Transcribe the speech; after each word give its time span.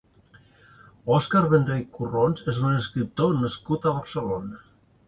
Òscar 1.17 1.43
Vendrell 1.51 1.85
Corrons 1.99 2.47
és 2.55 2.63
un 2.71 2.81
escriptor 2.81 3.39
nascut 3.45 3.89
a 3.93 3.97
Barcelona. 4.01 4.69